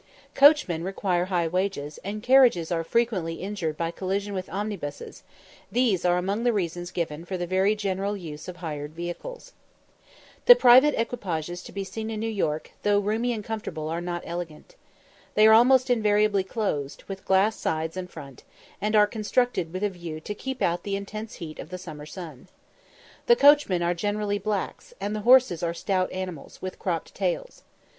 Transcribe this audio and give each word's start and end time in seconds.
Coachmen 0.33 0.83
require 0.83 1.25
high 1.25 1.47
wages, 1.47 1.99
and 2.03 2.23
carriages 2.23 2.71
are 2.71 2.83
frequently 2.83 3.35
injured 3.35 3.77
by 3.77 3.91
collision 3.91 4.33
with 4.33 4.49
omnibuses; 4.49 5.21
these 5.71 6.03
are 6.05 6.17
among 6.17 6.43
the 6.43 6.51
reasons 6.51 6.89
given 6.89 7.23
for 7.23 7.37
the 7.37 7.45
very 7.45 7.75
general 7.75 8.17
use 8.17 8.47
of 8.47 8.55
hired 8.55 8.95
vehicles. 8.95 9.53
The 10.47 10.55
private 10.55 10.95
equipages 10.99 11.61
to 11.61 11.71
be 11.71 11.83
seen 11.83 12.09
in 12.09 12.19
New 12.19 12.27
York, 12.31 12.71
though 12.81 12.97
roomy 12.97 13.31
and 13.31 13.43
comfortable, 13.43 13.89
are 13.89 14.01
not 14.01 14.23
elegant. 14.25 14.73
They 15.35 15.45
are 15.45 15.53
almost 15.53 15.87
invariably 15.87 16.43
closed, 16.45 17.03
with 17.03 17.23
glass 17.23 17.55
sides 17.55 17.95
and 17.95 18.09
front, 18.09 18.43
and 18.81 18.95
are 18.95 19.05
constructed 19.05 19.71
with 19.71 19.83
a 19.83 19.89
view 19.91 20.19
to 20.21 20.33
keep 20.33 20.63
out 20.63 20.81
the 20.81 20.95
intense 20.95 21.35
heat 21.35 21.59
of 21.59 21.69
the 21.69 21.77
summer 21.77 22.07
sun. 22.07 22.47
The 23.27 23.35
coachmen 23.35 23.83
are 23.83 23.93
generally 23.93 24.39
blacks, 24.39 24.95
and 24.99 25.15
the 25.15 25.19
horses 25.29 25.61
are 25.61 25.75
stout 25.75 26.11
animals, 26.11 26.59
with 26.59 26.79
cropped 26.79 27.13
tails. 27.13 27.61